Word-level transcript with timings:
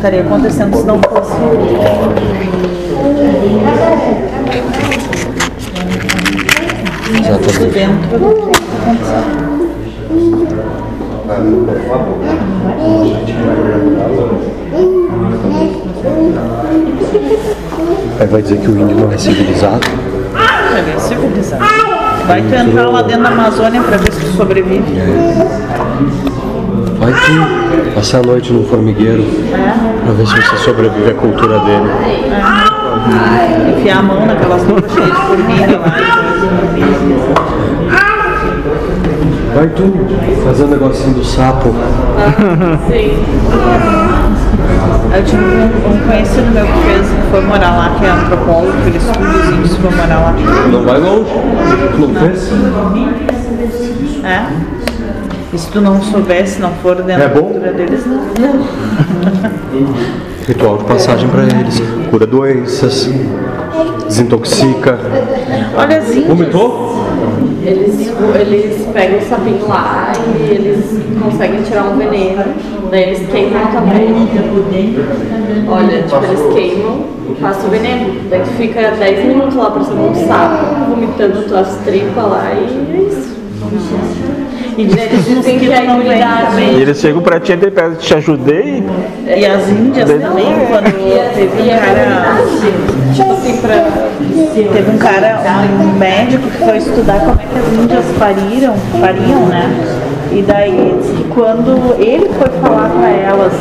estaria 0.00 0.22
acontecendo 0.22 0.74
se 0.78 0.84
não 0.84 0.98
fosse 0.98 1.30
tudo 1.32 1.60
Exatamente. 7.18 7.66
dentro 7.74 8.18
do 8.18 8.34
que 8.34 8.58
aconteceu. 8.80 9.22
Aí 18.18 18.26
vai 18.26 18.42
dizer 18.42 18.58
que 18.58 18.68
o 18.68 18.80
índio 18.80 18.96
não 18.96 19.12
é 19.12 19.18
civilizado. 19.18 19.86
Ele 20.78 20.90
é 20.92 20.98
civilizado. 20.98 21.64
Vai 22.26 22.40
tu 22.42 22.54
entrar 22.54 22.88
lá 22.88 23.02
dentro 23.02 23.22
da 23.22 23.28
Amazônia 23.28 23.82
pra 23.82 23.98
ver 23.98 24.12
se 24.12 24.20
tu 24.20 24.32
sobrevive. 24.32 24.94
Vai 26.98 27.12
tu 27.12 27.94
passar 27.94 28.18
a 28.18 28.22
noite 28.22 28.50
num 28.52 28.64
formigueiro 28.64 29.24
pra 30.10 30.14
ver 30.14 30.26
se 30.26 30.34
você 30.34 30.56
sobrevive 30.64 31.10
à 31.10 31.14
cultura 31.14 31.58
dele. 31.60 31.88
Enfiar 33.78 33.98
a 33.98 34.02
mão 34.02 34.26
naquelas 34.26 34.62
coisas 34.64 34.92
cheias 34.92 35.08
de 35.08 35.14
formiga 35.14 35.78
lá. 35.78 35.94
Vai 39.54 39.68
tu 39.68 39.92
fazer 40.44 40.64
um 40.64 40.68
negocinho 40.68 41.14
do 41.14 41.24
sapo. 41.24 41.74
Eu 45.12 45.24
tive 45.24 45.42
um, 45.42 45.66
um 45.66 46.06
conhecido 46.06 46.52
meu 46.52 46.66
que 46.66 46.72
fez, 46.82 47.08
que 47.08 47.30
foi 47.30 47.40
morar 47.42 47.76
lá, 47.76 47.96
que 47.98 48.04
é 48.04 48.10
antropólogo, 48.10 48.72
ele 48.86 48.96
estuda 48.96 49.28
os 49.28 49.48
índios, 49.50 49.76
foi 49.76 49.90
morar 49.90 50.20
lá. 50.20 50.34
Não 50.70 50.82
vai 50.82 50.98
longe. 50.98 51.30
Tu 51.92 51.98
não 51.98 52.14
fez? 52.14 52.50
É? 54.24 54.46
E 55.52 55.58
se 55.58 55.68
tu 55.72 55.80
não 55.80 56.00
soubesse, 56.00 56.60
não 56.60 56.70
for 56.74 56.94
dentro 57.02 57.22
É 57.22 57.28
da 57.28 57.40
cultura 57.40 57.72
deles, 57.72 58.06
não. 58.06 58.20
Ritual 60.46 60.78
de 60.78 60.84
passagem 60.84 61.28
pra 61.28 61.42
eles. 61.42 61.80
Cura 62.10 62.26
doenças. 62.26 63.08
Desintoxica. 64.06 64.98
Olha 65.76 65.98
as 65.98 66.08
índias. 66.10 66.26
Vomitou? 66.26 67.06
Eles, 67.62 68.10
eles 68.40 68.88
pegam 68.92 69.18
o 69.18 69.22
sapinho 69.22 69.68
lá 69.68 70.12
e 70.38 70.50
eles 70.50 71.00
conseguem 71.22 71.62
tirar 71.62 71.84
um 71.84 71.96
veneno. 71.96 72.42
Daí 72.90 73.02
eles 73.02 73.28
queimam 73.30 73.66
também. 73.66 74.28
Olha, 75.68 76.02
tipo, 76.02 76.24
eles 76.24 76.54
queimam 76.54 77.04
e 77.28 77.40
passam 77.40 77.66
o 77.68 77.70
veneno. 77.70 78.14
Daí 78.28 78.40
tu 78.40 78.50
fica 78.56 78.90
10 78.98 79.26
minutos 79.26 79.54
lá 79.54 79.70
parecendo 79.70 80.02
um 80.02 80.14
sapo, 80.26 80.90
vomitando 80.90 81.42
tuas 81.46 81.68
tripas 81.84 82.24
lá 82.24 82.52
e 82.54 82.96
é 82.96 83.02
isso. 83.02 83.09
E 84.76 84.82
eles 84.82 85.24
que 85.24 85.34
não 85.34 85.42
vem 85.42 85.84
imunidade. 85.84 86.46
também. 86.46 86.78
E 86.78 86.82
eles 86.82 86.98
chegam 86.98 87.22
pra 87.22 87.38
ti 87.38 87.52
e 87.52 87.56
pedem, 87.56 87.94
te 87.94 88.14
ajudei. 88.14 88.82
E 89.26 89.46
as 89.46 89.68
índias 89.68 90.08
também, 90.08 90.46
quando 90.68 90.92
teve 91.34 91.62
um 91.62 91.78
cara. 91.78 92.36
Tipo 93.14 93.32
assim, 93.32 93.56
pra. 93.58 94.10
Teve 94.54 94.90
um 94.90 94.98
cara, 94.98 95.40
um 95.80 95.98
médico 95.98 96.48
que 96.48 96.58
foi 96.58 96.78
estudar 96.78 97.20
como 97.20 97.40
é 97.40 97.44
que 97.44 97.58
as 97.58 97.82
índias 97.82 98.04
pariram, 98.18 98.74
pariam, 99.00 99.46
né? 99.46 99.70
E 100.32 100.42
daí 100.42 100.96
disse 101.00 101.12
que 101.12 101.24
quando 101.24 101.96
ele 101.98 102.28
foi 102.28 102.48
falar 102.60 102.88
para 102.90 103.10
elas 103.10 103.52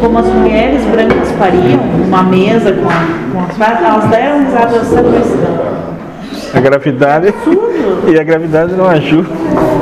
como 0.00 0.18
as 0.18 0.26
mulheres 0.26 0.84
brancas 0.84 1.32
pariam, 1.38 1.80
numa 1.98 2.22
mesa 2.22 2.72
com, 2.72 2.82
com 3.32 3.40
as 3.40 3.82
elas 3.82 4.10
deram 4.10 4.44
risada 4.44 4.76
essa 4.76 5.02
coisa. 5.02 5.63
A 6.54 6.60
gravidade. 6.60 7.34
E 8.06 8.18
a 8.18 8.22
gravidade 8.22 8.74
não 8.74 8.86
ajuda. 8.86 9.28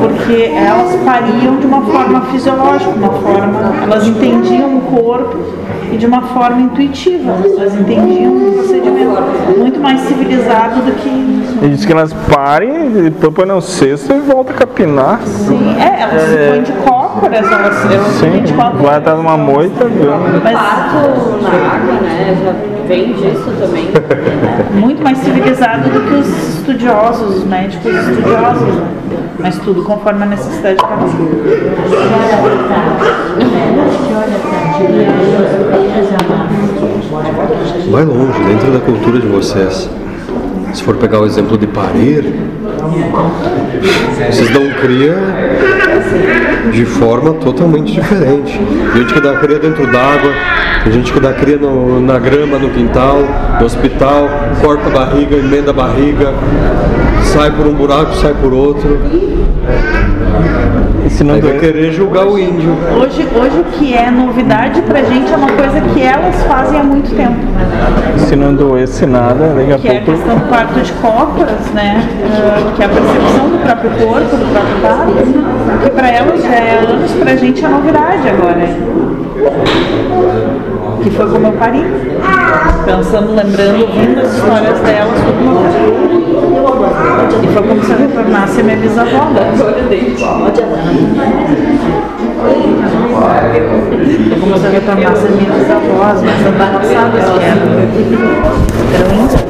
Porque 0.00 0.50
elas 0.54 0.94
pariam 1.04 1.56
de 1.56 1.66
uma 1.66 1.82
forma 1.82 2.20
fisiológica, 2.26 2.90
uma 2.90 3.12
forma. 3.12 3.74
Elas 3.82 4.06
entendiam 4.06 4.76
o 4.76 4.80
corpo 4.82 5.38
e 5.92 5.96
de 5.96 6.06
uma 6.06 6.22
forma 6.22 6.60
intuitiva. 6.60 7.32
Elas 7.58 7.74
entendiam 7.74 8.32
o 8.32 8.52
procedimento 8.54 9.58
muito 9.58 9.80
mais 9.80 10.00
civilizado 10.02 10.80
do 10.82 10.92
que 10.92 11.64
E 11.64 11.68
diz 11.68 11.84
que 11.84 11.92
elas 11.92 12.12
parem, 12.32 12.90
depois 12.90 13.34
põe 13.34 13.46
no 13.46 13.60
cesto 13.60 14.12
e 14.12 14.20
volta 14.20 14.52
a 14.52 14.56
capinar. 14.56 15.20
Sim, 15.24 15.76
é, 15.78 16.02
elas 16.02 16.22
se 16.22 16.36
põem 16.48 16.62
de 16.62 16.72
cócoras, 16.72 17.52
elas 17.52 17.74
se 17.74 17.88
põem 18.20 18.32
Sim, 18.32 18.42
de 18.42 18.52
cócoras. 18.52 18.82
vai 18.82 18.98
estar 18.98 19.14
numa 19.14 19.36
moita, 19.36 19.84
viu? 19.84 20.10
Mas 20.42 20.52
Parto 20.52 21.42
na 21.42 21.48
água, 21.48 22.00
né? 22.02 22.71
Vem 22.86 23.12
disso 23.12 23.52
também. 23.58 23.88
muito 24.78 25.02
mais 25.02 25.18
civilizado 25.18 25.88
do 25.90 26.00
que 26.00 26.14
os 26.14 26.58
estudiosos, 26.58 27.36
os 27.38 27.44
médicos 27.44 27.92
estudiosos, 27.94 28.74
né? 28.74 28.88
Mas 29.38 29.58
tudo 29.58 29.82
conforme 29.82 30.22
a 30.22 30.26
necessidade 30.26 30.76
de 30.76 30.82
cada 30.82 31.04
um. 31.04 31.10
Vai 37.90 38.04
longe, 38.04 38.44
dentro 38.44 38.70
da 38.72 38.80
cultura 38.80 39.20
de 39.20 39.26
vocês. 39.26 39.90
Se 40.72 40.82
for 40.82 40.96
pegar 40.96 41.20
o 41.20 41.26
exemplo 41.26 41.56
de 41.58 41.66
parir, 41.66 42.32
vocês 44.30 44.50
dão 44.50 44.68
cria 44.80 45.14
de 46.72 46.84
forma 46.84 47.34
totalmente 47.34 47.92
diferente. 47.92 48.58
Gente 48.94 49.12
que 49.14 49.20
dá 49.20 49.34
cria 49.36 49.58
dentro 49.58 49.86
d'água, 49.86 50.32
tem 50.84 50.92
gente 50.92 51.12
que 51.12 51.20
dá 51.20 51.32
cria 51.32 51.56
no- 51.58 52.00
na 52.00 52.18
grama, 52.18 52.58
no 52.58 52.70
quintal, 52.70 53.18
no 53.60 53.66
hospital, 53.66 54.28
corta 54.60 54.86
a 54.88 54.90
barriga, 54.90 55.36
emenda 55.36 55.70
a 55.70 55.74
barriga, 55.74 56.32
sai 57.32 57.50
por 57.50 57.66
um 57.66 57.72
buraco, 57.72 58.14
sai 58.16 58.34
por 58.34 58.52
outro. 58.52 59.00
E 61.04 61.10
se 61.10 61.24
não 61.24 61.40
vai 61.40 61.58
querer 61.58 61.90
julgar 61.90 62.26
o 62.26 62.38
índio. 62.38 62.76
Hoje, 62.94 63.26
hoje 63.34 63.58
o 63.58 63.64
que 63.72 63.94
é 63.94 64.10
novidade 64.10 64.82
pra 64.82 65.02
gente 65.02 65.32
é 65.32 65.36
uma 65.36 65.48
coisa 65.48 65.80
que 65.80 66.02
elas 66.02 66.42
fazem 66.44 66.78
há 66.78 66.84
muito 66.84 67.14
tempo. 67.16 67.36
se 68.18 68.36
não 68.36 68.54
doesse 68.54 69.06
nada, 69.06 69.54
daqui 69.54 69.72
a 69.72 69.78
que 69.78 69.88
é 69.88 69.98
a 69.98 70.02
pouco. 70.02 70.12
questão 70.12 70.38
do 70.38 70.48
parto 70.48 70.80
de 70.80 70.92
cócoras, 70.92 71.70
né? 71.74 72.06
Ah, 72.36 72.72
que 72.76 72.82
é 72.82 72.84
a 72.84 72.88
percepção 72.88 73.48
do 73.48 73.62
próprio 73.64 73.90
corpo, 73.90 74.36
do 74.36 74.52
próprio 74.52 74.76
parto, 74.82 75.82
que 75.82 75.90
para 75.90 76.10
elas 76.10 76.42
já 76.42 76.54
é 76.54 76.84
anos, 76.86 77.10
pra 77.12 77.34
gente 77.34 77.64
é 77.64 77.68
novidade 77.68 78.28
agora. 78.28 78.68
Que 81.02 81.10
foi 81.10 81.30
como 81.30 81.46
eu 81.46 81.52
pari. 81.52 81.82
Pensando, 82.84 83.34
lembrando, 83.34 83.82
ouvindo 83.82 84.20
as 84.20 84.34
histórias 84.34 84.78
delas, 84.80 85.18
foi 85.20 85.32
como 85.32 85.66
eu. 85.66 85.71
E 87.42 87.46
foi 87.52 87.62
como 87.62 87.82
se 87.84 87.90
eu 87.92 87.98
retornasse 87.98 88.60
a 88.60 88.64
minha 88.64 88.76
bisavó. 88.76 89.30
né? 89.30 89.52
Foi 94.28 94.40
como 94.40 94.58
se 94.58 94.64
eu 94.66 94.70
retornasse 94.72 95.26
a 95.26 95.30
minhas 95.30 95.54
bisavós, 95.54 96.22
mas 96.22 96.46
antepassadas 96.46 97.24
que 97.24 97.44
eram. 97.44 97.68
Eram 98.94 99.12
índias. 99.22 99.44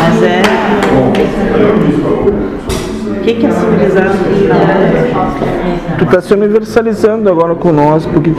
Mas 0.00 0.22
é. 0.22 0.42
O 3.10 3.20
que, 3.24 3.34
que 3.34 3.46
é 3.46 3.50
civilizado? 3.50 4.18
Tu 5.98 6.06
tá 6.06 6.20
se 6.20 6.34
universalizando 6.34 7.30
agora 7.30 7.54
com 7.54 7.72
nós, 7.72 8.04
porque 8.06 8.30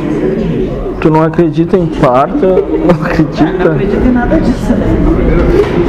tu 1.05 1.11
não 1.11 1.21
acredita 1.21 1.77
em 1.77 1.85
parto, 1.85 2.47
não 2.47 2.55
Não 2.97 3.05
acredita. 3.05 3.71
acredito 3.71 4.07
em 4.07 4.11
nada 4.11 4.39
disso, 4.39 4.71
né? 4.71 4.87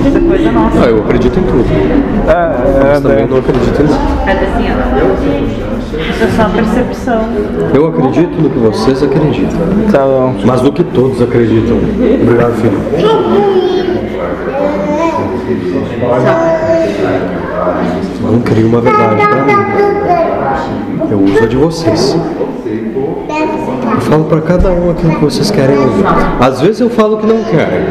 Isso 0.07 0.19
é 0.19 0.21
coisa 0.21 0.53
nossa. 0.53 0.79
Ah, 0.79 0.89
eu 0.91 0.99
acredito 0.99 1.41
em 1.41 1.43
tudo. 1.43 1.65
É, 2.29 2.83
Mas 2.83 2.99
é, 2.99 3.01
também 3.01 3.17
né? 3.17 3.27
não 3.31 3.39
acredito 3.39 3.81
em 3.81 3.85
nada. 3.85 3.97
Isso 6.11 6.23
é 6.23 6.29
só 6.37 6.49
percepção. 6.51 7.21
Eu 7.73 7.87
acredito 7.87 8.43
no 8.43 8.51
que 8.51 8.59
vocês 8.59 9.03
acreditam. 9.03 9.59
Tá 9.91 10.01
bom. 10.01 10.35
Mas 10.45 10.61
no 10.61 10.71
que 10.71 10.85
todos 10.85 11.23
acreditam. 11.23 11.79
Obrigado, 11.79 12.55
filho. 12.61 12.79
Não 18.21 18.41
crio 18.43 18.69
uma 18.69 18.83
verdade 18.83 19.27
pra 19.27 19.45
mim. 19.45 21.11
Eu 21.11 21.21
uso 21.21 21.43
a 21.43 21.47
de 21.47 21.57
vocês. 21.57 22.15
Eu 23.39 24.01
falo 24.01 24.25
pra 24.25 24.41
cada 24.41 24.71
um 24.71 24.91
aquilo 24.91 25.15
que 25.17 25.25
vocês 25.25 25.51
querem 25.51 25.77
ouvir. 25.77 26.05
Às 26.41 26.61
vezes 26.61 26.81
eu 26.81 26.89
falo 26.89 27.19
que 27.19 27.27
não 27.27 27.43
querem. 27.45 27.85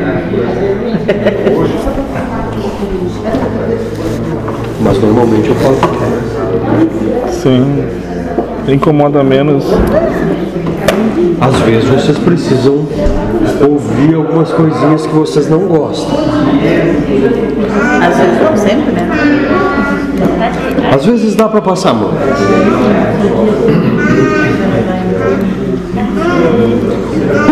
Mas 4.82 5.02
normalmente 5.02 5.50
eu 5.50 5.56
falo 5.56 5.76
que 5.76 5.88
quero. 5.98 7.32
Sim. 7.32 7.86
Incomoda 8.68 9.24
menos. 9.24 9.66
Às 11.40 11.56
vezes 11.62 11.90
vocês 11.90 12.18
precisam 12.18 12.88
ouvir 13.62 14.16
algumas 14.16 14.52
coisinhas 14.52 15.06
que 15.06 15.14
vocês 15.14 15.50
não 15.50 15.60
gostam. 15.68 16.18
Às 18.02 18.18
vezes 18.18 18.42
não 18.42 18.58
sempre, 18.58 18.92
né? 18.92 19.10
Às 20.94 21.06
vezes 21.06 21.36
dá 21.36 21.48
pra 21.48 21.62
passar 21.62 21.90
a 21.92 21.94
mão. 21.94 22.12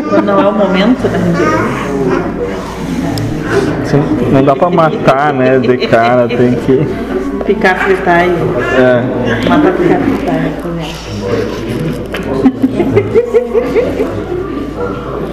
Quando 0.09 0.25
não 0.25 0.39
é 0.39 0.47
o 0.47 0.53
momento, 0.73 1.07
né? 1.07 1.19
Sim. 3.85 4.03
Não 4.31 4.43
dá 4.43 4.55
pra 4.55 4.69
matar, 4.71 5.33
né? 5.33 5.59
De 5.59 5.77
cara, 5.87 6.27
tem 6.27 6.55
que. 6.55 6.77
De 6.77 7.43
picar, 7.45 7.77
fritar 7.79 8.25
e 8.25 8.31
É. 8.31 9.03
matar, 9.49 9.71
picar, 9.73 9.99
fritar. 9.99 10.33
né? 10.35 10.53